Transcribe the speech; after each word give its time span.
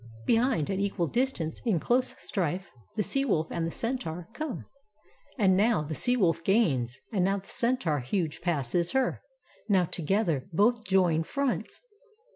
Behind, 0.25 0.71
at 0.71 0.79
equal 0.79 1.05
distance, 1.05 1.61
in 1.63 1.79
close 1.79 2.15
strife 2.17 2.71
The 2.95 3.03
Sea 3.03 3.23
wolf 3.23 3.45
and 3.51 3.67
the 3.67 3.69
Centaur 3.69 4.27
come: 4.33 4.65
and 5.37 5.55
now 5.55 5.83
The 5.83 5.93
Sea 5.93 6.17
wolf 6.17 6.43
gains, 6.43 6.97
and 7.13 7.23
now 7.23 7.37
the 7.37 7.47
Centaur 7.47 7.99
huge 7.99 8.41
Passes 8.41 8.93
her; 8.93 9.21
now 9.69 9.85
together 9.85 10.49
both 10.51 10.85
join 10.85 11.21
fronts. 11.21 11.81